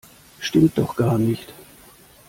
[0.39, 1.53] Stimmt doch gar nicht!